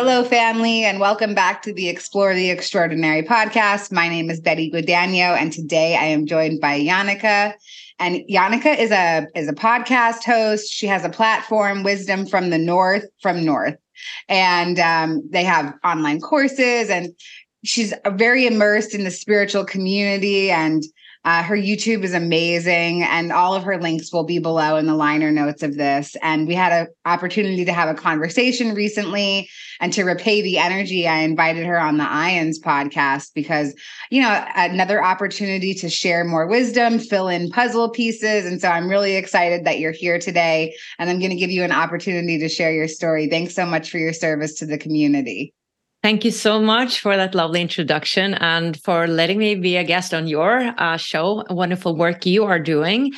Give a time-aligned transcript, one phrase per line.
[0.00, 3.90] Hello, family, and welcome back to the Explore the Extraordinary podcast.
[3.90, 7.54] My name is Betty Guadagno, and today I am joined by Jannecke.
[7.98, 10.72] And Jannecke is a is a podcast host.
[10.72, 13.76] She has a platform, Wisdom from the North, from North,
[14.28, 16.90] and um, they have online courses.
[16.90, 17.08] And
[17.64, 20.84] she's very immersed in the spiritual community and
[21.24, 24.94] uh, her YouTube is amazing, and all of her links will be below in the
[24.94, 26.16] liner notes of this.
[26.22, 29.48] And we had an opportunity to have a conversation recently,
[29.80, 33.74] and to repay the energy, I invited her on the Ions podcast because,
[34.10, 38.46] you know, another opportunity to share more wisdom, fill in puzzle pieces.
[38.46, 41.64] And so I'm really excited that you're here today, and I'm going to give you
[41.64, 43.28] an opportunity to share your story.
[43.28, 45.52] Thanks so much for your service to the community.
[46.00, 50.14] Thank you so much for that lovely introduction and for letting me be a guest
[50.14, 51.44] on your uh, show.
[51.50, 53.14] Wonderful work you are doing.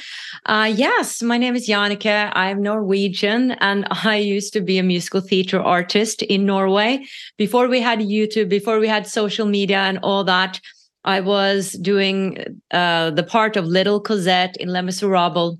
[0.47, 2.33] Uh, yes, my name is Jannecke.
[2.35, 7.05] I'm Norwegian and I used to be a musical theater artist in Norway.
[7.37, 10.59] Before we had YouTube, before we had social media and all that,
[11.05, 12.39] I was doing
[12.71, 15.59] uh, the part of Little Cosette in Les Miserables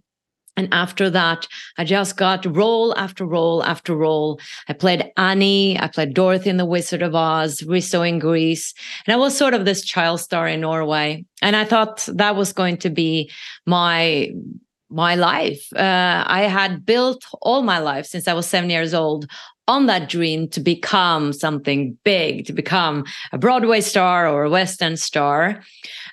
[0.57, 1.47] and after that,
[1.79, 4.41] I just got role after role after role.
[4.69, 8.75] I played Annie, I played Dorothy in The Wizard of Oz, Rizzo in Grease.
[9.07, 11.25] And I was sort of this child star in Norway.
[11.41, 13.31] And I thought that was going to be
[13.67, 14.31] my
[14.93, 15.73] my life.
[15.75, 19.31] Uh, I had built all my life since I was seven years old
[19.69, 24.83] on that dream to become something big, to become a Broadway star or a West
[24.83, 25.63] End star.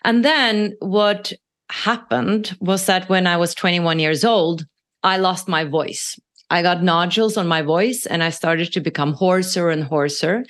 [0.03, 1.33] And then what
[1.69, 4.65] happened was that when I was 21 years old,
[5.03, 6.19] I lost my voice.
[6.49, 10.45] I got nodules on my voice and I started to become hoarser and hoarser.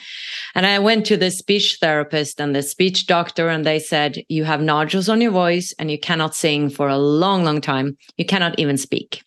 [0.54, 4.44] And I went to the speech therapist and the speech doctor, and they said, You
[4.44, 7.98] have nodules on your voice and you cannot sing for a long, long time.
[8.18, 9.24] You cannot even speak.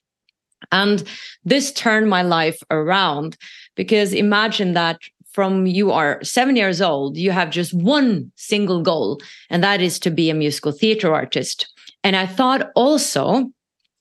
[0.70, 1.02] And
[1.44, 3.36] this turned my life around
[3.74, 4.98] because imagine that
[5.32, 9.98] from you are seven years old, you have just one single goal, and that is
[10.00, 11.72] to be a musical theater artist.
[12.02, 13.50] And I thought also,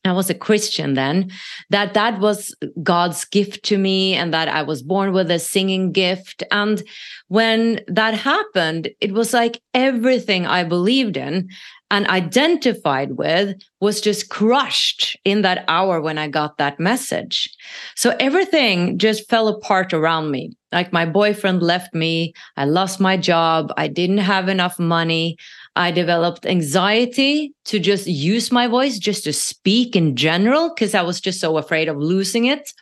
[0.05, 1.29] I was a Christian then,
[1.69, 5.91] that that was God's gift to me and that I was born with a singing
[5.91, 6.43] gift.
[6.51, 6.81] And
[7.27, 11.49] when that happened, it was like everything I believed in
[11.91, 17.49] and identified with was just crushed in that hour when I got that message.
[17.95, 20.51] So everything just fell apart around me.
[20.71, 22.33] Like my boyfriend left me.
[22.55, 23.73] I lost my job.
[23.75, 25.37] I didn't have enough money.
[25.79, 31.01] I developed anxiety to just use my voice, just to speak in general, because I
[31.01, 32.73] was just so afraid of losing it.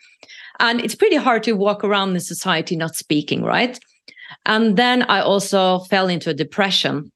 [0.59, 3.79] And it's pretty hard to walk around in society not speaking, right?
[4.47, 7.11] And then I also fell into a depression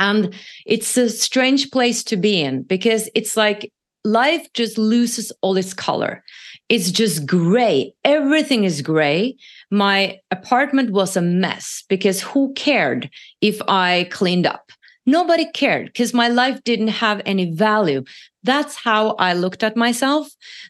[0.00, 0.34] and
[0.66, 3.70] it's a strange place to be in because it's like
[4.02, 6.24] life just loses all its color.
[6.68, 7.94] It's just gray.
[8.04, 9.36] Everything is gray.
[9.70, 13.08] My apartment was a mess because who cared
[13.40, 14.72] if I cleaned up?
[15.06, 18.04] Nobody cared because my life didn't have any value.
[18.42, 20.28] That's how I looked at myself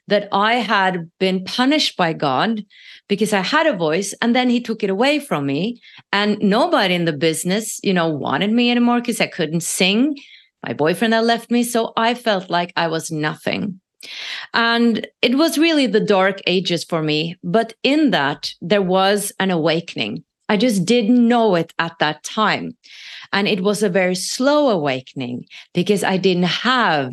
[0.09, 2.65] that I had been punished by God
[3.09, 5.81] because I had a voice and then he took it away from me.
[6.13, 10.17] And nobody in the business, you know, wanted me anymore because I couldn't sing.
[10.67, 11.63] My boyfriend had left me.
[11.63, 13.81] So I felt like I was nothing.
[14.53, 17.37] And it was really the dark ages for me.
[17.43, 20.25] But in that, there was an awakening.
[20.49, 22.77] I just didn't know it at that time.
[23.35, 27.13] And it was a very slow awakening because I didn't have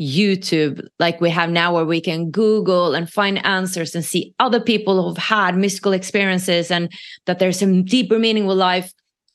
[0.00, 4.60] YouTube like we have now, where we can Google and find answers and see other
[4.60, 6.90] people who've had mystical experiences and
[7.26, 8.92] that there's some deeper meaning with life.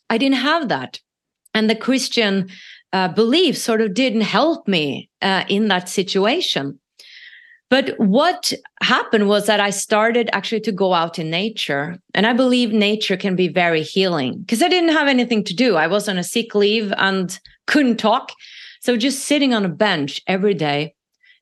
[0.09, 0.99] I didn't have that.
[1.53, 2.49] And the Christian
[2.91, 6.79] uh, belief sort of didn't help me uh, in that situation.
[7.73, 8.53] But what
[8.83, 11.97] happened was that I started actually to go out in nature.
[12.13, 15.75] And I believe nature can be very healing because I didn't have anything to do.
[15.75, 18.31] I was on a sick leave and couldn't talk.
[18.81, 20.93] So just sitting on a bench every day.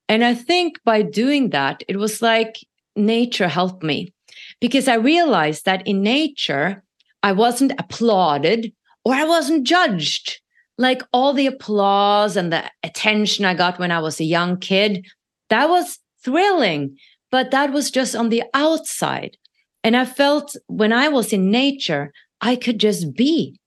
[0.07, 2.65] And I think by doing that, it was like
[2.95, 4.13] nature helped me
[4.61, 6.81] because I realized that in nature,
[7.23, 8.71] I wasn't applauded
[9.03, 10.39] or I wasn't judged.
[10.77, 15.05] Like all the applause and the attention I got when I was a young kid,
[15.49, 16.97] that was thrilling,
[17.31, 19.37] but that was just on the outside.
[19.83, 23.59] And I felt when I was in nature, I could just be.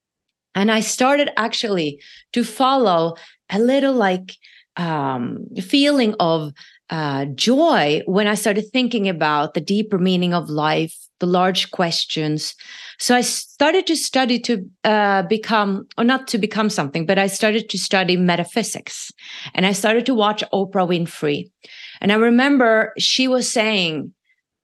[0.54, 2.00] And I started actually
[2.32, 3.16] to follow
[3.50, 4.36] a little like
[4.76, 6.52] um, feeling of
[6.90, 12.54] uh, joy when I started thinking about the deeper meaning of life, the large questions.
[12.98, 17.26] So I started to study to uh, become, or not to become something, but I
[17.26, 19.10] started to study metaphysics.
[19.54, 21.50] And I started to watch Oprah Winfrey.
[22.00, 24.12] And I remember she was saying,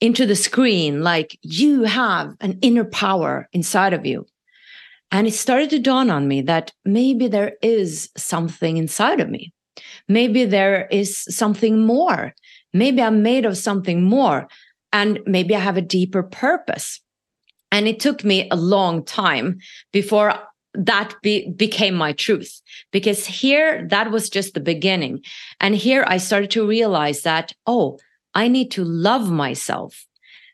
[0.00, 4.26] into the screen like you have an inner power inside of you.
[5.12, 9.52] And it started to dawn on me that maybe there is something inside of me.
[10.08, 12.34] Maybe there is something more.
[12.72, 14.48] Maybe I'm made of something more.
[14.92, 17.00] And maybe I have a deeper purpose.
[17.72, 19.58] And it took me a long time
[19.92, 20.34] before
[20.74, 22.60] that be, became my truth
[22.92, 25.22] because here that was just the beginning.
[25.60, 27.98] And here I started to realize that, oh,
[28.34, 30.06] I need to love myself.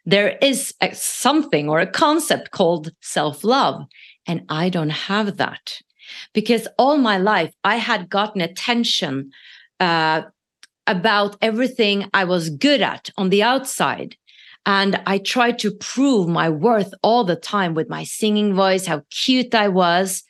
[0.04, 3.86] There is a, something or a concept called self love,
[4.26, 5.80] and I don't have that
[6.32, 9.32] because all my life I had gotten attention
[9.80, 10.22] uh,
[10.86, 14.16] about everything I was good at on the outside.
[14.66, 19.02] And I tried to prove my worth all the time with my singing voice, how
[19.10, 20.24] cute I was.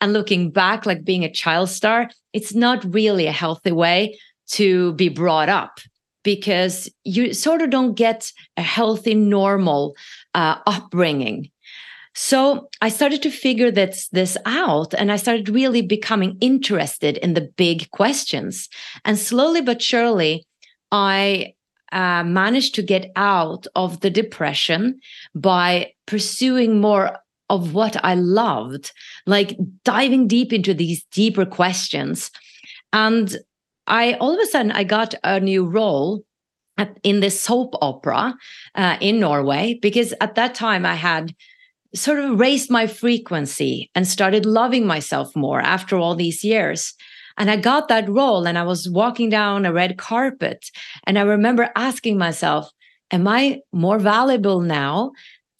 [0.00, 4.16] And looking back, like being a child star, it's not really a healthy way
[4.50, 5.80] to be brought up
[6.22, 9.96] because you sort of don't get a healthy, normal
[10.34, 11.50] uh, upbringing.
[12.14, 17.34] So I started to figure this, this out and I started really becoming interested in
[17.34, 18.68] the big questions.
[19.04, 20.46] And slowly but surely,
[20.92, 21.54] I
[21.92, 25.00] uh, managed to get out of the depression
[25.34, 28.92] by pursuing more of what I loved,
[29.26, 32.30] like diving deep into these deeper questions.
[32.92, 33.36] And
[33.86, 36.24] I all of a sudden I got a new role
[36.78, 38.34] at, in this soap opera
[38.74, 41.34] uh, in Norway because at that time I had
[41.94, 46.94] sort of raised my frequency and started loving myself more after all these years.
[47.40, 50.70] And I got that role and I was walking down a red carpet.
[51.04, 52.70] And I remember asking myself,
[53.10, 55.12] Am I more valuable now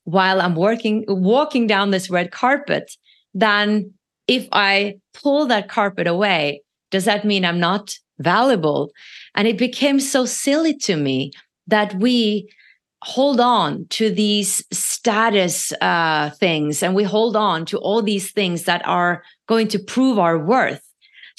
[0.04, 2.92] while I'm working, walking down this red carpet
[3.34, 3.92] than
[4.28, 6.62] if I pull that carpet away?
[6.90, 8.92] Does that mean I'm not valuable?
[9.34, 11.32] And it became so silly to me
[11.66, 12.48] that we
[13.02, 18.64] hold on to these status uh, things and we hold on to all these things
[18.64, 20.89] that are going to prove our worth.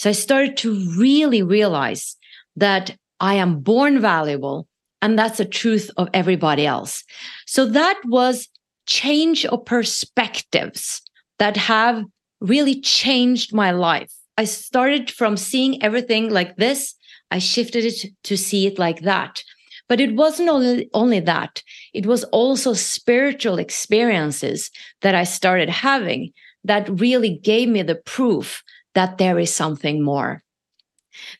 [0.01, 2.18] So I started to really realize
[2.56, 4.68] that I am born valuable
[5.00, 7.03] and that's the truth of everybody else.
[7.45, 8.50] So that was
[8.88, 11.03] change of perspectives
[11.38, 12.03] that have
[12.39, 14.12] really changed my life.
[14.39, 16.95] I started from seeing everything like this,
[17.30, 19.44] I shifted it to see it like that.
[19.88, 21.62] But it wasn't only, only that,
[21.94, 24.71] it was also spiritual experiences
[25.01, 26.33] that I started having
[26.63, 28.63] that really gave me the proof
[28.94, 30.44] that there is something more.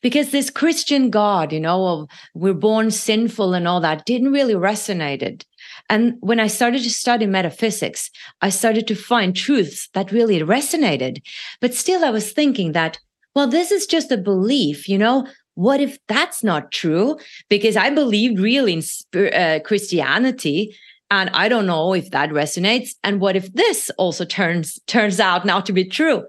[0.02, 4.54] Because this Christian God, you know, of we're born sinful and all that didn't really
[4.54, 5.46] resonate.
[5.90, 8.12] And when I started to study metaphysics,
[8.42, 11.22] I started to find truths that really resonated.
[11.62, 13.00] But still, I was thinking that,
[13.34, 15.26] well, this is just a belief, you know,
[15.56, 17.18] what if that's not true?
[17.50, 20.76] Because I believed really in uh, Christianity,
[21.10, 22.92] and I don't know if that resonates.
[23.04, 26.24] And what if this also turns turns out now to be true?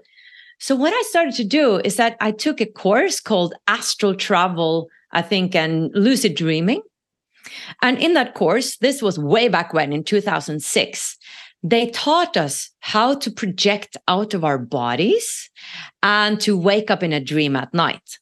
[0.63, 4.87] So what I started to do is that I took a course called Astral Travel,
[5.11, 6.81] I think, and Lucid Dreaming.
[7.81, 11.17] And in that course, this was way back when in 2006,
[11.63, 15.49] they taught us how to project out of our bodies
[16.01, 18.17] and to wake up in a dream at night.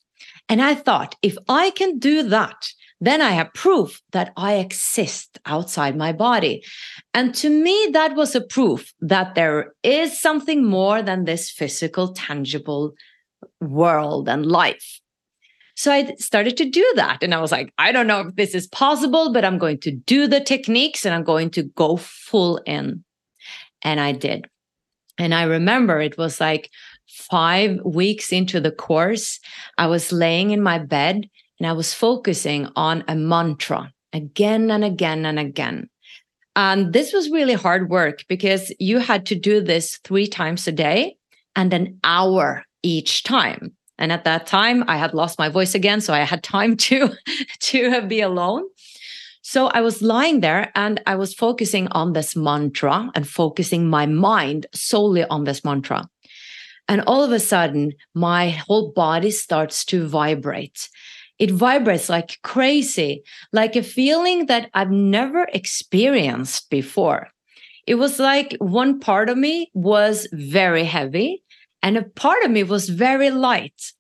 [0.50, 2.72] And I thought, if I can do that,
[3.02, 6.64] then I have proof that I exist outside my body.
[7.16, 12.14] And to me, that was a proof that there is something more than this physical,
[12.14, 12.94] tangible
[13.60, 15.02] world and life.
[15.76, 17.24] So I started to do that.
[17.24, 19.92] And I was like, I don't know if this is possible, but I'm going to
[19.92, 23.04] do the techniques and I'm going to go full in.
[23.84, 24.46] And I did.
[25.18, 26.70] And I remember it was like
[27.08, 29.40] five weeks into the course,
[29.78, 31.28] I was laying in my bed
[31.62, 35.92] and I was focusing on a mantra again and again and again.
[36.56, 40.72] And this was really hard work because you had to do this three times a
[40.72, 41.18] day
[41.56, 43.76] and an hour each time.
[44.00, 47.12] And at that time, I had lost my voice again, so I had time to
[47.60, 48.64] to be alone.
[49.44, 54.08] So I was lying there and I was focusing on this mantra and focusing my
[54.08, 56.10] mind solely on this mantra.
[56.88, 60.90] And all of a sudden, my whole body starts to vibrate.
[61.42, 67.30] It vibrates like crazy, like a feeling that I've never experienced before.
[67.88, 71.42] It was like one part of me was very heavy
[71.82, 73.92] and a part of me was very light.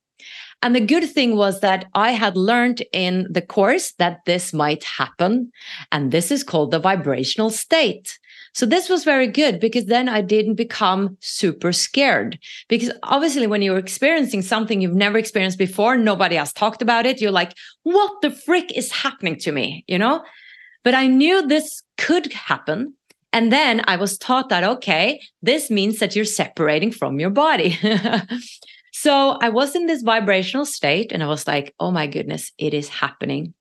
[0.62, 4.84] And the good thing was that I had learned in the course that this might
[4.84, 5.52] happen.
[5.92, 8.20] And this is called the vibrational state.
[8.54, 12.38] So this was very good because then I didn't become super scared.
[12.68, 17.22] Because obviously, when you're experiencing something you've never experienced before, nobody has talked about it.
[17.22, 17.54] You're like,
[17.84, 19.86] what the frick is happening to me?
[19.88, 20.24] You know?
[20.84, 22.96] But I knew this could happen.
[23.34, 27.80] And then I was taught that, okay, this means that you're separating from your body.
[28.92, 32.74] so I was in this vibrational state and I was like, oh my goodness, it
[32.74, 33.54] is happening.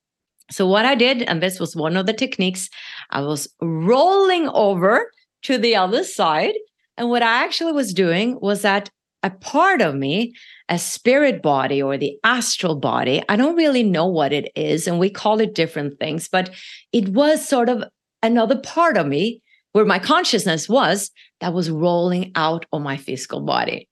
[0.51, 2.69] So what I did, and this was one of the techniques,
[3.09, 5.11] I was rolling over
[5.43, 6.53] to the other side.
[6.97, 8.89] And what I actually was doing was that
[9.23, 10.33] a part of me,
[10.67, 14.87] a spirit body or the astral body, I don't really know what it is.
[14.87, 16.49] And we call it different things, but
[16.91, 17.83] it was sort of
[18.23, 19.41] another part of me
[19.73, 23.87] where my consciousness was that was rolling out of my physical body.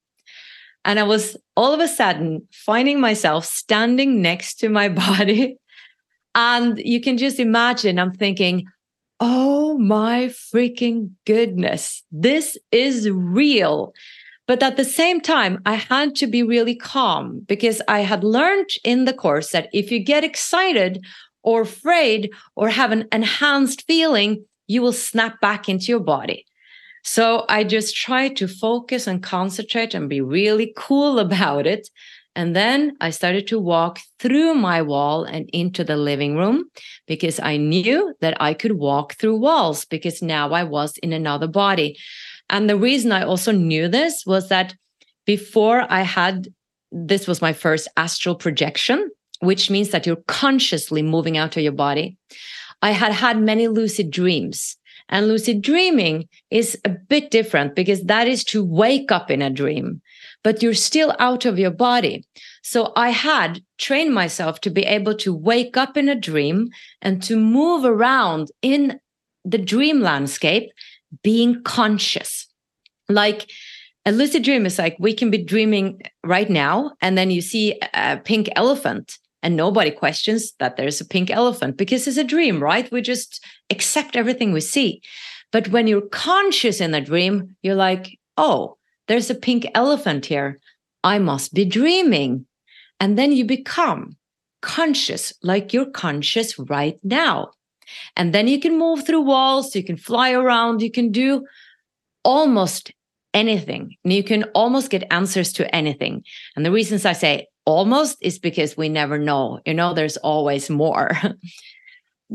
[0.85, 5.57] And I was all of a sudden finding myself standing next to my body.
[6.35, 8.65] And you can just imagine, I'm thinking,
[9.19, 13.93] oh my freaking goodness, this is real.
[14.47, 18.69] But at the same time, I had to be really calm because I had learned
[18.83, 21.05] in the course that if you get excited
[21.43, 26.45] or afraid or have an enhanced feeling, you will snap back into your body.
[27.03, 31.89] So I just tried to focus and concentrate and be really cool about it.
[32.39, 36.69] And then I started to walk through my wall and into the living room
[37.05, 41.47] because I knew that I could walk through walls because now I was in another
[41.47, 41.97] body.
[42.49, 44.73] And the reason I also knew this was that
[45.25, 46.47] before I had
[46.93, 51.73] this was my first astral projection, which means that you're consciously moving out of your
[51.73, 52.15] body.
[52.81, 54.77] I had had many lucid dreams.
[55.09, 59.49] And lucid dreaming is a bit different because that is to wake up in a
[59.49, 60.01] dream,
[60.43, 62.25] but you're still out of your body.
[62.63, 66.69] So I had trained myself to be able to wake up in a dream
[67.01, 68.99] and to move around in
[69.45, 70.69] the dream landscape
[71.23, 72.47] being conscious.
[73.07, 73.49] Like
[74.05, 77.79] a lucid dream is like we can be dreaming right now, and then you see
[77.93, 82.61] a pink elephant, and nobody questions that there's a pink elephant because it's a dream,
[82.61, 82.91] right?
[82.91, 85.01] We just accept everything we see.
[85.51, 88.77] But when you're conscious in a dream, you're like, oh,
[89.09, 90.59] there's a pink elephant here.
[91.03, 92.45] I must be dreaming.
[92.99, 94.15] And then you become
[94.61, 97.51] conscious, like you're conscious right now.
[98.15, 101.45] And then you can move through walls, you can fly around, you can do
[102.23, 102.93] almost
[103.33, 103.95] anything.
[104.03, 106.23] And you can almost get answers to anything.
[106.55, 109.59] And the reasons I say almost is because we never know.
[109.65, 111.11] You know, there's always more.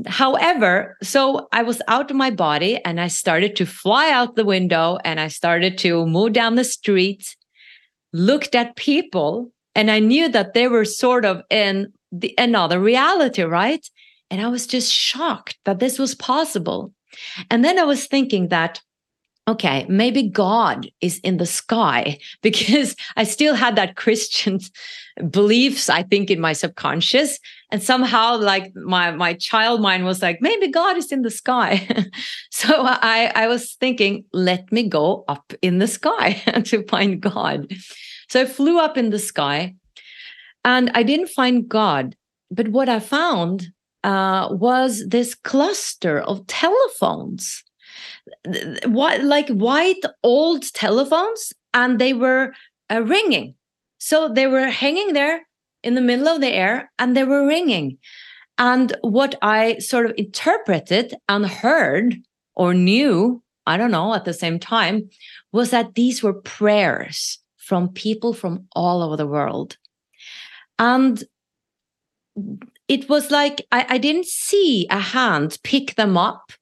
[0.06, 4.44] However, so I was out of my body and I started to fly out the
[4.44, 7.36] window and I started to move down the street,
[8.12, 13.42] looked at people, and I knew that they were sort of in the, another reality,
[13.42, 13.88] right?
[14.30, 16.92] And I was just shocked that this was possible.
[17.50, 18.80] And then I was thinking that,
[19.46, 24.60] okay, maybe God is in the sky because I still had that Christian
[25.30, 27.38] beliefs, I think, in my subconscious.
[27.70, 31.86] And somehow, like my, my child mind was like, maybe God is in the sky.
[32.50, 37.72] so I, I was thinking, let me go up in the sky to find God.
[38.28, 39.74] So I flew up in the sky
[40.64, 42.16] and I didn't find God.
[42.50, 43.68] But what I found
[44.02, 47.64] uh, was this cluster of telephones,
[48.86, 52.52] what like white old telephones, and they were
[52.90, 53.54] uh, ringing.
[53.98, 55.46] So they were hanging there
[55.82, 57.98] in the middle of the air, and they were ringing.
[58.58, 62.16] And what I sort of interpreted and heard
[62.54, 65.10] or knew, I don't know, at the same time,
[65.52, 69.76] was that these were prayers from people from all over the world.
[70.78, 71.24] And
[72.88, 76.52] it was like I, I didn't see a hand pick them up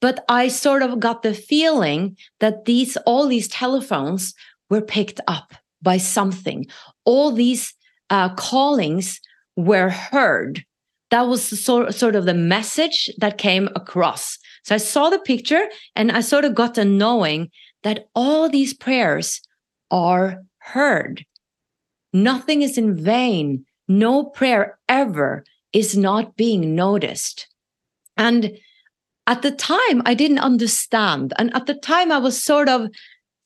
[0.00, 4.34] but i sort of got the feeling that these all these telephones
[4.70, 5.52] were picked up
[5.82, 6.66] by something.
[7.04, 7.74] All these
[8.08, 9.20] uh, callings
[9.56, 10.64] were heard.
[11.10, 14.38] That was sort, sort of the message that came across.
[14.62, 17.50] So i saw the picture and i sort of got a knowing
[17.82, 19.40] that all these prayers
[19.90, 21.24] are heard.
[22.12, 23.64] Nothing is in vain.
[23.88, 27.48] No prayer ever is not being noticed.
[28.16, 28.58] And
[29.30, 31.32] at the time, I didn't understand.
[31.38, 32.88] And at the time, I was sort of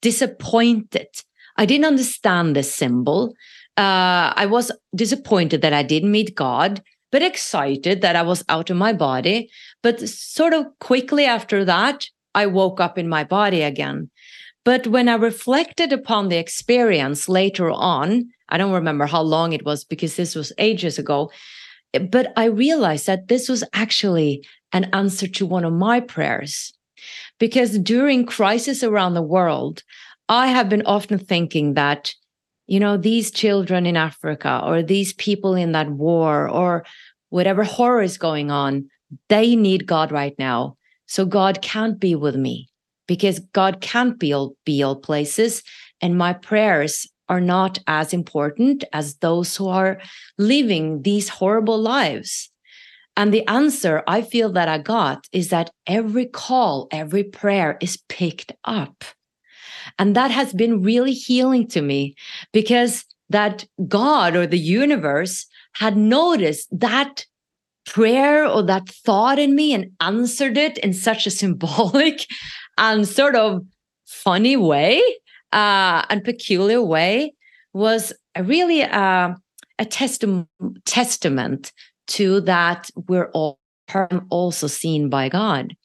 [0.01, 1.09] disappointed.
[1.59, 3.35] I didn't understand the symbol.
[3.77, 8.71] Uh, I was disappointed that I didn't meet God, but excited that I was out
[8.71, 9.51] of my body.
[9.83, 14.11] But sort of quickly after that, I woke up in my body again.
[14.65, 19.67] But when I reflected upon the experience later on, I don't remember how long it
[19.67, 21.31] was because this was ages ago,
[22.11, 26.75] but I realized that this was actually an answer to one of my prayers.
[27.39, 29.83] Because during crisis around the world,
[30.29, 32.15] I have been often thinking that,
[32.67, 36.85] you know, these children in Africa or these people in that war or
[37.31, 38.89] whatever horror is going on,
[39.29, 40.77] they need God right now.
[41.07, 42.69] So God can't be with me
[43.07, 45.63] because God can't be all, be all places.
[46.01, 50.01] And my prayers are not as important as those who are
[50.39, 52.51] living these horrible lives.
[53.17, 57.99] And the answer I feel that I got is that every call, every prayer is
[58.09, 59.05] picked up.
[59.99, 62.17] And that has been really healing to me
[62.53, 67.25] because that God or the universe had noticed that
[67.87, 72.27] prayer or that thought in me and answered it in such a symbolic
[72.79, 73.65] and sort of
[74.07, 75.01] funny way
[75.53, 77.35] uh, and peculiar way
[77.73, 79.37] was really a,
[79.79, 81.73] a testament
[82.09, 83.59] to that we're all
[84.31, 85.77] also seen by God.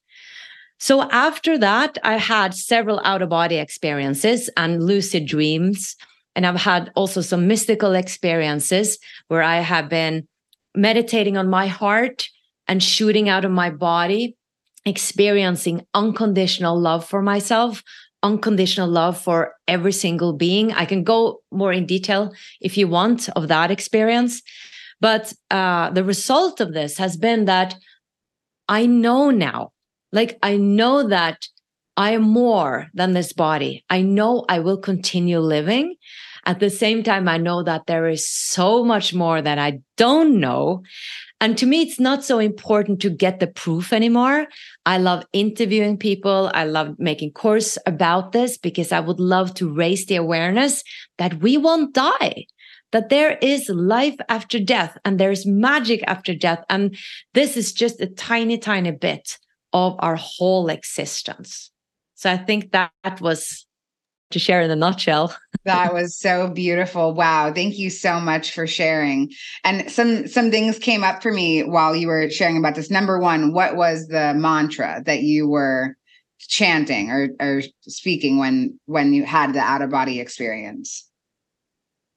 [0.79, 5.95] So after that, I had several out of body experiences and lucid dreams.
[6.35, 8.97] And I've had also some mystical experiences
[9.27, 10.27] where I have been
[10.73, 12.29] meditating on my heart
[12.67, 14.37] and shooting out of my body,
[14.85, 17.83] experiencing unconditional love for myself,
[18.23, 20.71] unconditional love for every single being.
[20.73, 24.41] I can go more in detail if you want of that experience.
[25.01, 27.75] But uh, the result of this has been that
[28.67, 29.71] I know now,
[30.11, 31.47] like, I know that
[31.95, 33.83] I am more than this body.
[33.89, 35.95] I know I will continue living.
[36.45, 40.39] At the same time, I know that there is so much more that I don't
[40.39, 40.83] know.
[41.41, 44.47] And to me, it's not so important to get the proof anymore.
[44.85, 46.51] I love interviewing people.
[46.53, 50.83] I love making course about this because I would love to raise the awareness
[51.17, 52.45] that we won't die
[52.91, 56.63] that there is life after death and there's magic after death.
[56.69, 56.97] And
[57.33, 59.37] this is just a tiny, tiny bit
[59.73, 61.71] of our whole existence.
[62.15, 62.91] So I think that
[63.21, 63.65] was
[64.31, 65.35] to share in a nutshell.
[65.65, 67.13] that was so beautiful.
[67.13, 67.53] Wow.
[67.53, 69.31] Thank you so much for sharing.
[69.63, 72.91] And some some things came up for me while you were sharing about this.
[72.91, 75.95] Number one, what was the mantra that you were
[76.39, 81.08] chanting or, or speaking when when you had the out of body experience?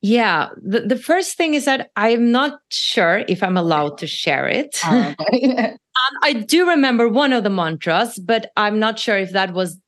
[0.02, 4.48] Yeah, the, the first thing is that I'm not sure if I'm allowed to share
[4.48, 4.80] it.
[4.84, 5.76] Oh, okay.
[5.94, 9.78] Um, I do remember one of the mantras, but I'm not sure if that was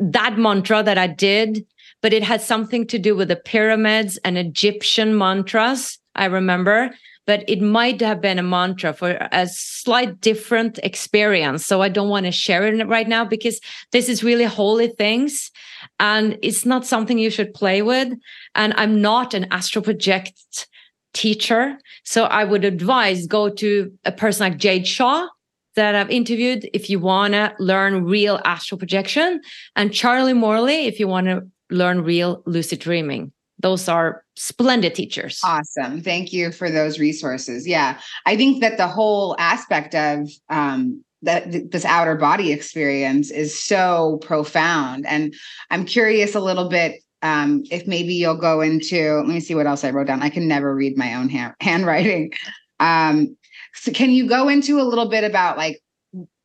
[0.00, 1.66] that mantra that I did,
[2.00, 5.98] but it had something to do with the pyramids and Egyptian mantras.
[6.14, 6.90] I remember
[7.26, 11.66] but it might have been a mantra for a slight different experience.
[11.66, 15.50] So I don't want to share it right now because this is really holy things
[15.98, 18.12] and it's not something you should play with.
[18.56, 20.66] And I'm not an astral project
[21.14, 21.78] teacher.
[22.04, 25.28] So I would advise go to a person like Jade Shaw
[25.76, 29.40] that I've interviewed if you want to learn real astral projection
[29.76, 35.40] and Charlie Morley if you want to learn real lucid dreaming those are splendid teachers.
[35.42, 36.02] Awesome.
[36.02, 37.66] Thank you for those resources.
[37.66, 37.98] Yeah.
[38.26, 44.18] I think that the whole aspect of um, that this outer body experience is so
[44.22, 45.06] profound.
[45.06, 45.34] And
[45.70, 49.66] I'm curious a little bit um, if maybe you'll go into, let me see what
[49.66, 50.22] else I wrote down.
[50.22, 52.32] I can never read my own hand, handwriting.
[52.78, 53.36] Um,
[53.74, 55.80] so can you go into a little bit about like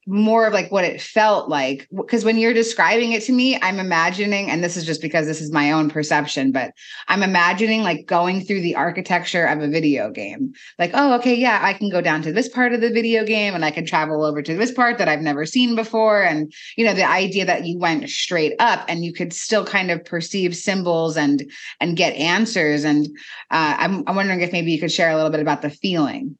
[0.07, 3.79] more of like what it felt like because when you're describing it to me i'm
[3.79, 6.71] imagining and this is just because this is my own perception but
[7.07, 10.53] i'm imagining like going through the architecture of a video game.
[10.79, 13.53] Like oh okay yeah i can go down to this part of the video game
[13.53, 16.85] and i can travel over to this part that i've never seen before and you
[16.85, 20.55] know the idea that you went straight up and you could still kind of perceive
[20.55, 23.05] symbols and and get answers and
[23.51, 26.37] uh, I'm, I'm wondering if maybe you could share a little bit about the feeling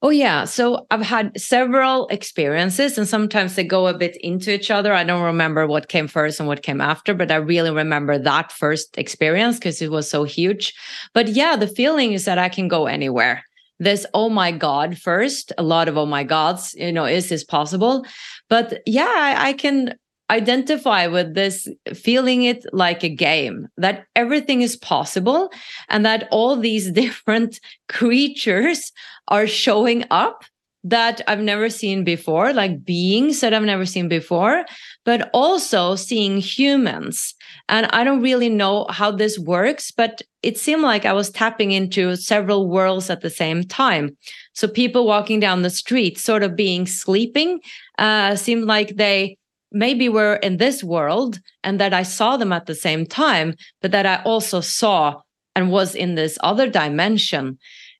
[0.00, 0.44] Oh, yeah.
[0.44, 4.92] So I've had several experiences, and sometimes they go a bit into each other.
[4.92, 8.52] I don't remember what came first and what came after, but I really remember that
[8.52, 10.72] first experience because it was so huge.
[11.14, 13.42] But yeah, the feeling is that I can go anywhere.
[13.80, 17.42] This, oh my God first, a lot of oh my gods, you know, is this
[17.42, 18.04] possible?
[18.48, 19.94] But yeah, I, I can
[20.30, 25.50] identify with this feeling it like a game that everything is possible
[25.88, 28.92] and that all these different creatures
[29.28, 30.44] are showing up
[30.84, 34.64] that I've never seen before, like beings that I've never seen before,
[35.04, 37.34] but also seeing humans.
[37.68, 41.72] And I don't really know how this works, but it seemed like I was tapping
[41.72, 44.16] into several worlds at the same time.
[44.54, 47.60] So people walking down the street, sort of being sleeping,
[47.98, 49.36] uh, seemed like they
[49.72, 53.90] maybe were in this world and that I saw them at the same time, but
[53.92, 55.20] that I also saw
[55.54, 57.58] and was in this other dimension.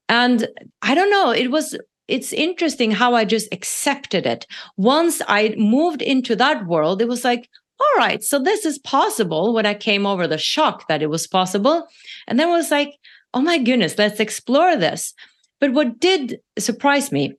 [0.08, 0.48] And
[0.82, 1.76] I don't know, it was
[2.08, 4.46] it's interesting how I just accepted it.
[4.78, 9.52] Once I moved into that world, it was like, all right, so this is possible
[9.52, 11.86] when I came over the shock that it was possible.
[12.26, 12.94] And then it was like,
[13.34, 15.14] oh my goodness, let's explore this.
[15.60, 17.34] But what did surprise me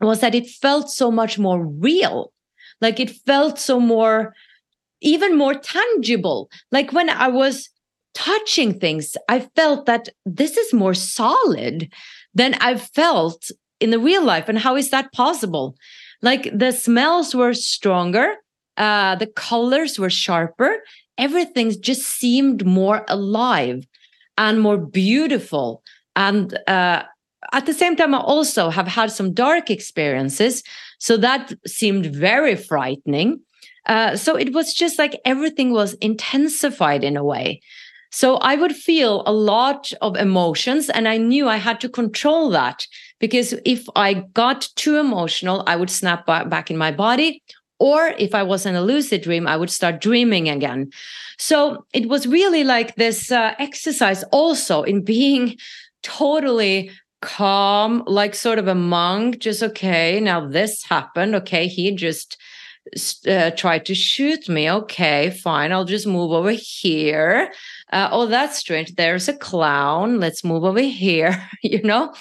[0.00, 2.32] was that it felt so much more real.
[2.84, 4.34] Like it felt so more,
[5.00, 6.50] even more tangible.
[6.70, 7.70] Like when I was
[8.12, 11.90] touching things, I felt that this is more solid
[12.34, 14.50] than I've felt in the real life.
[14.50, 15.76] And how is that possible?
[16.20, 18.34] Like the smells were stronger,
[18.76, 20.76] uh, the colors were sharper,
[21.16, 23.86] everything just seemed more alive
[24.36, 25.82] and more beautiful.
[26.16, 27.04] And uh,
[27.54, 30.62] at the same time, I also have had some dark experiences.
[30.98, 33.40] So that seemed very frightening.
[33.86, 37.60] Uh, so it was just like everything was intensified in a way.
[38.10, 42.50] So I would feel a lot of emotions, and I knew I had to control
[42.50, 42.86] that
[43.18, 47.42] because if I got too emotional, I would snap back in my body.
[47.80, 50.90] Or if I was in a lucid dream, I would start dreaming again.
[51.38, 55.56] So it was really like this uh, exercise also in being
[56.04, 56.90] totally
[57.24, 61.34] calm, like sort of a monk, just okay, now this happened.
[61.34, 62.36] Okay, he just
[63.26, 64.70] uh, tried to shoot me.
[64.70, 67.50] Okay, fine, I'll just move over here.
[67.92, 68.94] Uh, oh that's strange.
[68.94, 70.20] There's a clown.
[70.20, 72.14] Let's move over here you know?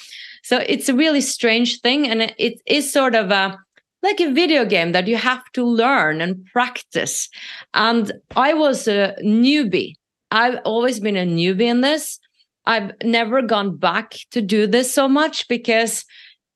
[0.44, 3.58] So it's a really strange thing and it is sort of a
[4.02, 7.30] like a video game that you have to learn and practice.
[7.74, 9.94] And i was a newbie.
[10.32, 12.20] I've always been a newbie in this
[12.66, 16.06] i've never gone back to do this so much because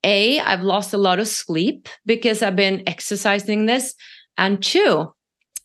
[0.04, 3.94] a i've lost a lot of sleep because i've been exercising this
[4.38, 5.12] and two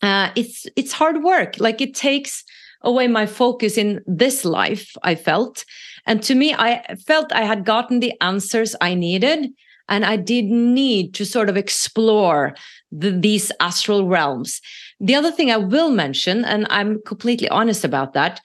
[0.01, 2.43] uh, it's it's hard work like it takes
[2.83, 5.65] away my focus in this life, I felt.
[6.05, 9.49] And to me, I felt I had gotten the answers I needed.
[9.89, 12.55] And I did need to sort of explore
[12.91, 14.61] the, these astral realms.
[15.01, 18.39] The other thing I will mention, and I'm completely honest about that,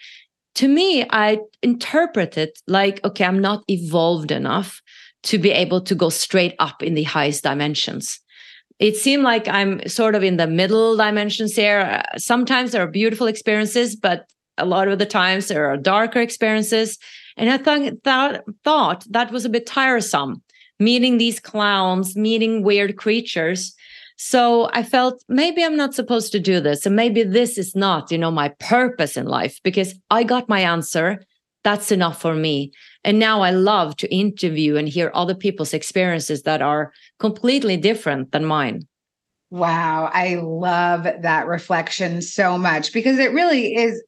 [0.59, 4.81] to me, I interpret it like, okay, I'm not evolved enough
[5.25, 8.21] to be able to go straight up in the highest dimensions
[8.79, 11.81] it seemed like I'm sort of in the middle dimensions here.
[11.81, 16.21] Uh, sometimes there are beautiful experiences, but a lot of the times there are darker
[16.21, 16.99] experiences.
[17.37, 20.43] And I thought that thought that was a bit tiresome,
[20.79, 23.75] meeting these clowns, meeting weird creatures.
[24.19, 26.85] So I felt maybe I'm not supposed to do this.
[26.85, 30.61] And maybe this is not, you know, my purpose in life because I got my
[30.61, 31.23] answer.
[31.63, 32.73] That's enough for me.
[33.05, 38.33] And now I love to interview and hear other people's experiences that are completely different
[38.33, 38.89] than mine.
[39.51, 40.11] Wow.
[40.13, 44.03] I love that reflection so much because it really is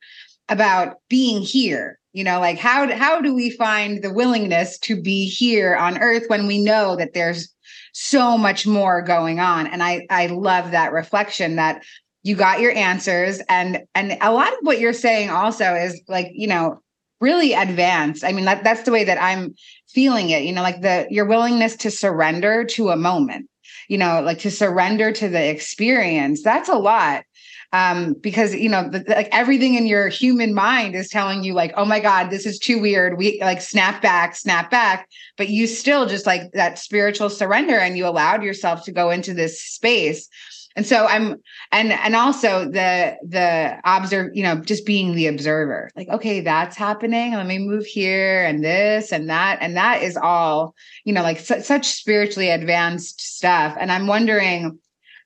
[0.48, 1.98] about being here.
[2.12, 6.24] You know, like how how do we find the willingness to be here on earth
[6.26, 7.54] when we know that there's
[7.92, 9.66] so much more going on?
[9.66, 11.82] And I I love that reflection that
[12.22, 16.30] you got your answers and and a lot of what you're saying also is like,
[16.32, 16.80] you know,
[17.20, 18.24] really advanced.
[18.24, 19.54] I mean, that, that's the way that I'm
[19.88, 23.48] feeling it, you know, like the your willingness to surrender to a moment,
[23.88, 26.42] you know, like to surrender to the experience.
[26.42, 27.24] That's a lot.
[27.72, 31.72] Um, because you know, the, like everything in your human mind is telling you, like,
[31.76, 33.16] oh my God, this is too weird.
[33.16, 35.08] We like snap back, snap back.
[35.36, 39.34] But you still just like that spiritual surrender and you allowed yourself to go into
[39.34, 40.28] this space.
[40.76, 41.36] And so i'm
[41.72, 45.90] and and also the the observe you know just being the observer.
[45.96, 47.34] Like okay that's happening.
[47.34, 49.58] Let me move here and this and that.
[49.60, 53.76] And that is all you know like su- such spiritually advanced stuff.
[53.78, 54.78] And i'm wondering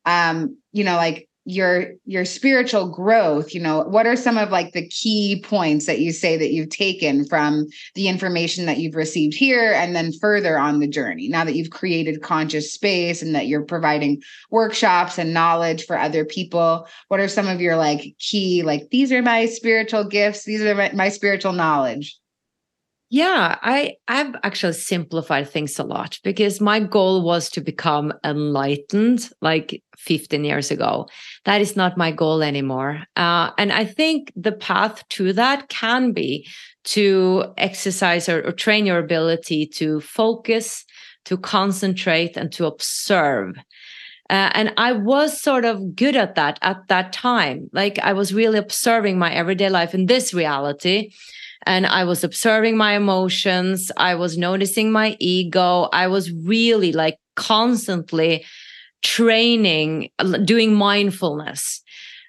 [0.07, 4.73] um you know like your your spiritual growth you know what are some of like
[4.73, 9.35] the key points that you say that you've taken from the information that you've received
[9.35, 11.29] here and then further on the journey?
[11.29, 16.25] Now that you've created conscious space and that you're providing workshops and knowledge for other
[16.25, 20.45] people what are some of your like key like these are my spiritual gifts.
[20.45, 22.19] These are my, my spiritual knowledge
[23.15, 29.31] yeah, I I've actually simplified things a lot because my goal was to become enlightened
[29.41, 31.07] like 15 years ago.
[31.45, 33.05] That is not my goal anymore.
[33.15, 36.49] Uh, and I think the path to that can be
[36.87, 40.85] to exercise or, or train your ability to focus,
[41.27, 43.55] to concentrate, and to observe.
[44.29, 47.71] Uh, and I was sort of good at that at that time.
[47.73, 51.13] Like I was really observing my everyday life in this reality
[51.67, 53.91] and I was observing my emotions.
[53.97, 55.89] I was noticing my ego.
[55.93, 58.45] I was really like constantly
[59.03, 60.11] training,
[60.45, 61.83] doing mindfulness.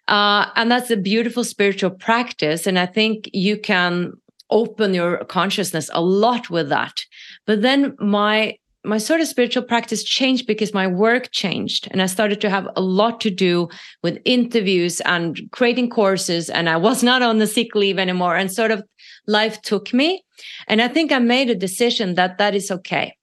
[0.07, 2.67] Uh, and that's a beautiful spiritual practice.
[2.67, 4.13] And I think you can
[4.49, 7.05] open your consciousness a lot with that.
[7.47, 12.05] But then my my sort of spiritual practice changed because my work changed and i
[12.05, 13.67] started to have a lot to do
[14.03, 18.51] with interviews and creating courses and i was not on the sick leave anymore and
[18.51, 18.83] sort of
[19.27, 20.23] life took me.
[20.67, 23.15] And I think I made a decision that that is okay.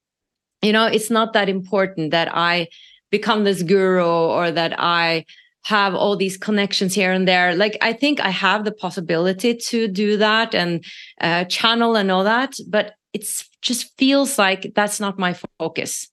[0.62, 2.68] you know it's not that important that i
[3.10, 5.24] become this guru or that i
[5.64, 9.86] have all these connections here and there like i think i have the possibility to
[9.88, 10.84] do that and
[11.20, 16.08] uh, channel and all that but it's just feels like that's not my focus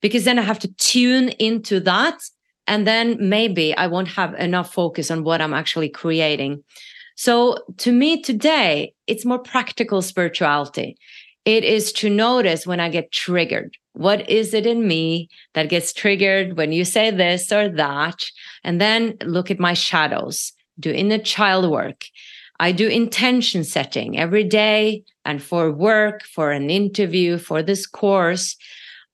[0.00, 2.18] because then i have to tune into that
[2.66, 6.62] and then maybe i won't have enough focus on what i'm actually creating
[7.14, 10.96] so to me today it's more practical spirituality
[11.44, 15.92] it is to notice when i get triggered what is it in me that gets
[15.92, 18.24] triggered when you say this or that?
[18.64, 22.04] And then look at my shadows, do inner child work.
[22.60, 28.56] I do intention setting every day and for work, for an interview, for this course.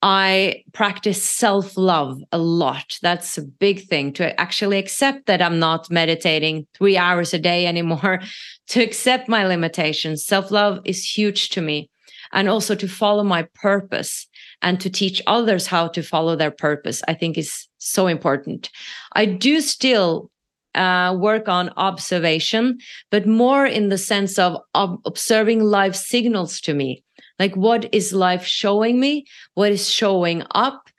[0.02, 2.98] I practice self love a lot.
[3.02, 7.66] That's a big thing to actually accept that I'm not meditating three hours a day
[7.66, 8.20] anymore,
[8.68, 10.24] to accept my limitations.
[10.24, 11.90] Self love is huge to me.
[12.32, 14.28] And also to follow my purpose
[14.62, 18.70] and to teach others how to follow their purpose, I think is so important.
[19.12, 20.30] I do still
[20.74, 22.78] uh, work on observation,
[23.10, 27.02] but more in the sense of, of observing life signals to me.
[27.40, 29.24] Like, what is life showing me?
[29.54, 30.90] What is showing up?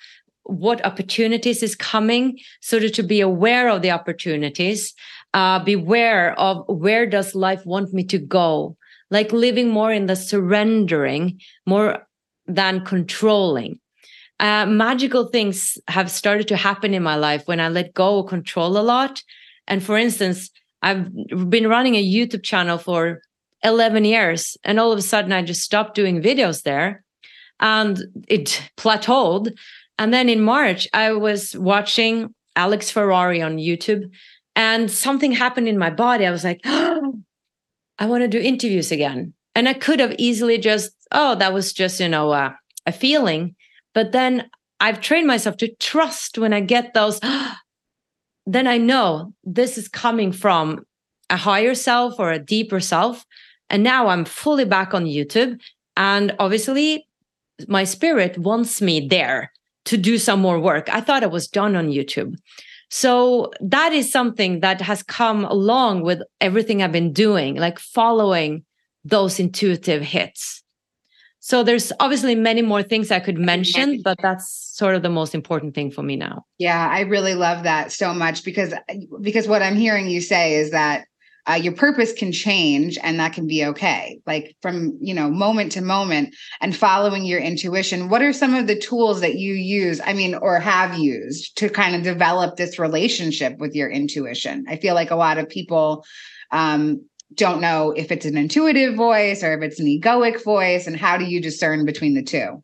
[0.44, 2.40] What opportunities is coming?
[2.62, 4.94] So to be aware of the opportunities,
[5.36, 8.76] uh, beware of where does life want me to go?
[9.12, 12.08] Like living more in the surrendering, more
[12.48, 13.80] than controlling.
[14.40, 18.30] Uh, magical things have started to happen in my life when I let go of
[18.30, 19.22] control a lot.
[19.68, 20.50] And for instance,
[20.82, 21.08] I've
[21.52, 23.22] been running a YouTube channel for
[23.64, 27.04] 11 years, and all of a sudden I just stopped doing videos there
[27.60, 29.56] and it plateaued.
[29.98, 34.12] And then in March, I was watching Alex Ferrari on YouTube,
[34.56, 36.26] and something happened in my body.
[36.26, 37.20] I was like, oh,
[38.00, 39.34] I want to do interviews again.
[39.54, 42.52] And I could have easily just oh, that was just, you know, uh,
[42.86, 43.56] a feeling.
[43.94, 47.20] But then I've trained myself to trust when I get those,
[48.46, 50.86] then I know this is coming from
[51.30, 53.26] a higher self or a deeper self.
[53.72, 55.60] And now I'm fully back on YouTube.
[55.98, 57.08] And obviously,
[57.68, 59.52] my spirit wants me there
[59.86, 60.94] to do some more work.
[60.94, 62.36] I thought it was done on YouTube.
[62.90, 68.66] So that is something that has come along with everything I've been doing, like following
[69.06, 70.62] those intuitive hits.
[71.40, 75.34] So there's obviously many more things I could mention, but that's sort of the most
[75.34, 76.46] important thing for me now.
[76.60, 78.74] Yeah, I really love that so much because
[79.22, 81.08] because what I'm hearing you say is that
[81.50, 84.20] uh, your purpose can change and that can be okay.
[84.26, 88.68] Like from you know moment to moment and following your intuition what are some of
[88.68, 92.80] the tools that you use i mean or have used to kind of develop this
[92.80, 94.66] relationship with your intuition?
[94.68, 96.06] I feel like a lot of people
[96.52, 100.98] um, don't know if it's an intuitive voice or if it's an egoic voice and
[100.98, 102.64] how do you discern between the two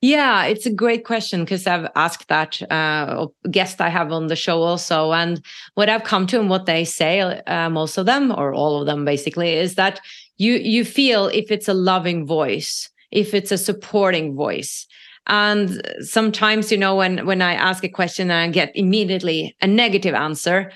[0.00, 4.36] yeah it's a great question because i've asked that uh, guest i have on the
[4.36, 8.32] show also and what i've come to and what they say uh, most of them
[8.36, 10.00] or all of them basically is that
[10.36, 14.86] you you feel if it's a loving voice if it's a supporting voice.
[15.26, 19.66] And sometimes you know when when i ask a question and i get immediately a
[19.66, 20.72] negative answer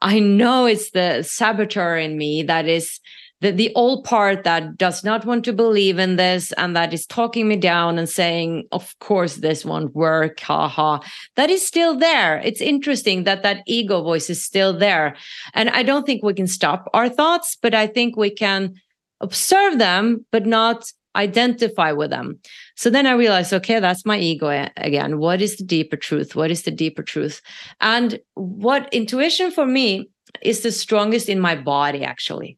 [0.00, 2.98] I know it's the saboteur in me that is
[3.42, 7.04] the, the old part that does not want to believe in this and that is
[7.06, 10.38] talking me down and saying, of course, this won't work.
[10.40, 11.00] Ha ha.
[11.34, 12.38] That is still there.
[12.38, 15.16] It's interesting that that ego voice is still there.
[15.54, 18.74] And I don't think we can stop our thoughts, but I think we can
[19.20, 20.84] observe them, but not
[21.16, 22.38] identify with them.
[22.76, 25.18] So then I realized, okay, that's my ego again.
[25.18, 26.36] What is the deeper truth?
[26.36, 27.42] What is the deeper truth?
[27.80, 30.10] And what intuition for me
[30.42, 32.56] is the strongest in my body, actually.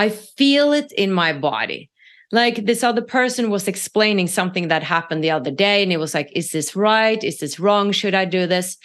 [0.00, 1.90] I feel it in my body.
[2.32, 6.14] Like this other person was explaining something that happened the other day, and it was
[6.14, 7.22] like, is this right?
[7.22, 7.92] Is this wrong?
[7.92, 8.78] Should I do this?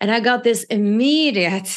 [0.00, 1.68] And I got this immediate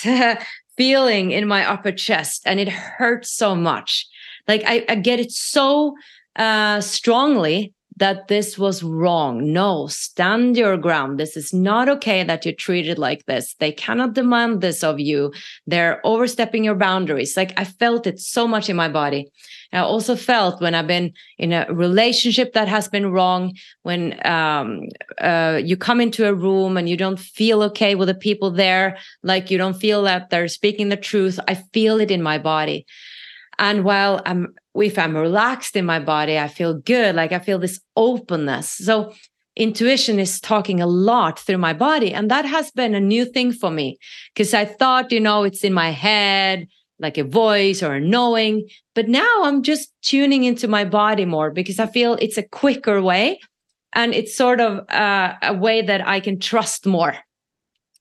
[0.77, 4.07] feeling in my upper chest, and it hurts so much.
[4.47, 5.95] Like I, I get it so
[6.37, 9.53] uh, strongly that this was wrong.
[9.53, 11.19] No, stand your ground.
[11.19, 13.55] This is not okay that you're treated like this.
[13.59, 15.33] They cannot demand this of you.
[15.65, 17.37] They're overstepping your boundaries.
[17.37, 19.31] Like I felt it so much in my body.
[19.71, 24.83] I also felt when I've been in a relationship that has been wrong, when um,
[25.19, 28.97] uh, you come into a room and you don't feel okay with the people there,
[29.23, 31.39] like you don't feel that they're speaking the truth.
[31.47, 32.85] I feel it in my body.
[33.59, 37.15] And while I'm, if I'm relaxed in my body, I feel good.
[37.15, 38.69] Like I feel this openness.
[38.69, 39.13] So
[39.55, 42.13] intuition is talking a lot through my body.
[42.13, 43.97] And that has been a new thing for me
[44.33, 46.67] because I thought, you know, it's in my head,
[46.99, 48.67] like a voice or a knowing.
[48.93, 53.01] But now I'm just tuning into my body more because I feel it's a quicker
[53.01, 53.39] way.
[53.95, 57.15] and it's sort of uh, a way that i can trust more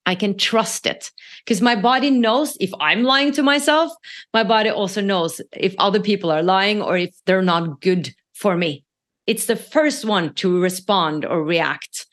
[0.05, 1.11] I can trust it
[1.43, 3.91] because my body knows if I'm lying to myself,
[4.33, 8.55] my body also knows if other people are lying or if they're not good for
[8.55, 8.83] me.
[9.27, 12.05] It's the first one to respond or react.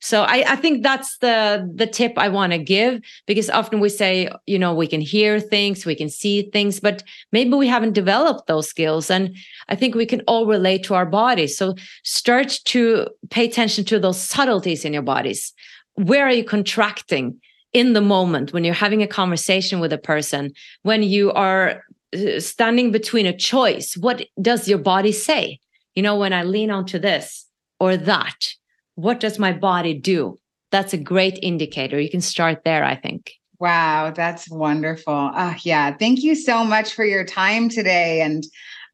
[0.00, 3.88] So I, I think that's the the tip I want to give because often we
[3.88, 7.94] say, you know, we can hear things, we can see things, but maybe we haven't
[7.94, 9.10] developed those skills.
[9.10, 9.34] And
[9.68, 11.56] I think we can all relate to our bodies.
[11.56, 15.52] So start to pay attention to those subtleties in your bodies
[15.96, 17.40] where are you contracting
[17.72, 21.82] in the moment when you're having a conversation with a person when you are
[22.14, 25.58] uh, standing between a choice what does your body say?
[25.94, 27.46] You know when i lean onto this
[27.80, 28.54] or that
[28.94, 30.38] what does my body do?
[30.70, 32.00] That's a great indicator.
[32.00, 33.32] You can start there i think.
[33.58, 35.30] Wow that's wonderful.
[35.34, 35.96] Oh, yeah.
[35.96, 38.44] Thank you so much for your time today and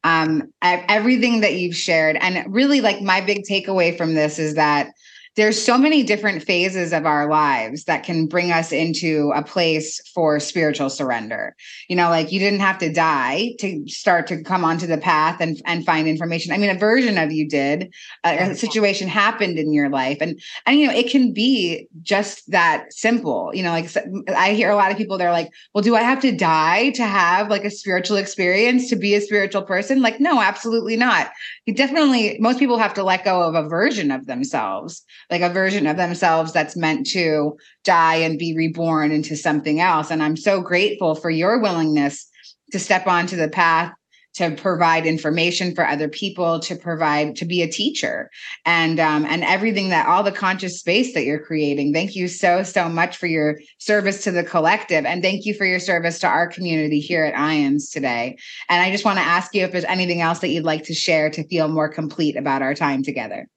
[0.05, 2.17] um, everything that you've shared.
[2.17, 4.91] And really like my big takeaway from this is that
[5.35, 9.99] there's so many different phases of our lives that can bring us into a place
[10.13, 11.55] for spiritual surrender.
[11.89, 15.41] You know, like you didn't have to die to start to come onto the path
[15.41, 16.51] and and find information.
[16.51, 17.93] I mean, a version of you did.
[18.23, 21.87] Uh, a, a situation happened in your life, and and you know, it can be
[22.01, 23.51] just that simple.
[23.53, 23.89] You know, like
[24.29, 27.05] I hear a lot of people they're like, "Well, do I have to die to
[27.05, 31.31] have like a spiritual experience to be a spiritual person?" Like, no, absolutely not.
[31.65, 35.49] You definitely most people have to let go of a version of themselves like a
[35.49, 40.11] version of themselves that's meant to die and be reborn into something else.
[40.11, 42.27] And I'm so grateful for your willingness
[42.71, 43.93] to step onto the path
[44.35, 48.29] to provide information for other people to provide to be a teacher.
[48.65, 51.93] And um, and everything that all the conscious space that you're creating.
[51.93, 55.05] Thank you so so much for your service to the collective.
[55.05, 58.37] And thank you for your service to our community here at ions today.
[58.69, 60.93] And i just want to ask you if there's anything else that you'd like to
[60.93, 63.47] share to feel more complete about our time together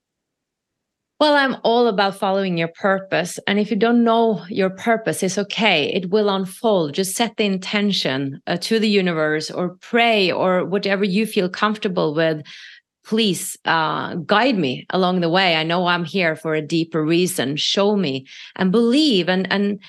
[1.18, 3.38] well, I'm all about following your purpose.
[3.46, 5.90] And if you don't know your purpose, it's okay.
[5.94, 6.92] It will unfold.
[6.92, 12.14] Just set the intention uh, to the universe or pray or whatever you feel comfortable
[12.14, 12.42] with
[13.06, 15.54] please uh, guide me along the way.
[15.54, 17.56] I know I'm here for a deeper reason.
[17.56, 19.80] Show me and believe and and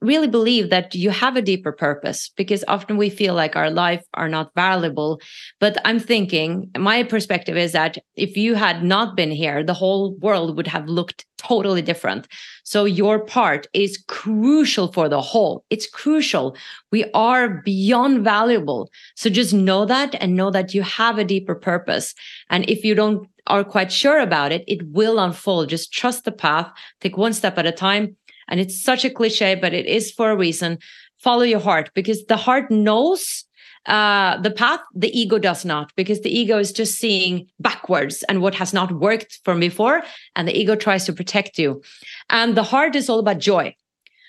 [0.00, 4.04] really believe that you have a deeper purpose because often we feel like our life
[4.14, 5.20] are not valuable.
[5.58, 10.14] But I'm thinking my perspective is that if you had not been here, the whole
[10.16, 12.28] world would have looked totally different.
[12.64, 15.64] So your part is crucial for the whole.
[15.70, 16.56] It's crucial.
[16.92, 18.90] We are beyond valuable.
[19.16, 22.14] So just know that and know that you have a deeper purpose.
[22.48, 25.68] And if you don't are quite sure about it, it will unfold.
[25.68, 28.16] Just trust the path, take one step at a time.
[28.48, 30.78] And it's such a cliche, but it is for a reason.
[31.18, 33.44] Follow your heart because the heart knows
[33.86, 38.42] uh, the path, the ego does not, because the ego is just seeing backwards and
[38.42, 40.02] what has not worked from before.
[40.36, 41.82] And the ego tries to protect you.
[42.28, 43.74] And the heart is all about joy.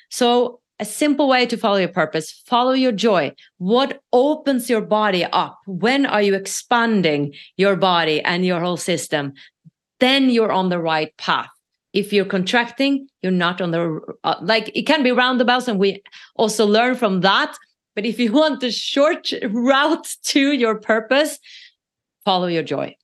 [0.09, 3.35] So, a simple way to follow your purpose follow your joy.
[3.59, 5.59] What opens your body up?
[5.67, 9.33] When are you expanding your body and your whole system?
[9.99, 11.49] Then you're on the right path
[11.93, 16.01] if you're contracting you're not on the uh, like it can be roundabouts and we
[16.35, 17.55] also learn from that
[17.95, 21.39] but if you want the short route to your purpose,
[22.25, 22.95] follow your joy.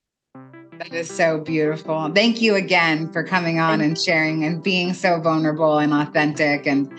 [0.80, 2.12] That is so beautiful.
[2.14, 6.68] Thank you again for coming on and sharing and being so vulnerable and authentic.
[6.68, 6.92] And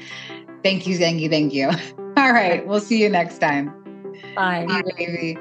[0.65, 1.69] thank you, thank you, thank you.
[2.17, 2.67] All right.
[2.67, 3.73] We'll see you next time.
[4.35, 4.67] Bye.
[4.67, 5.39] Bye baby.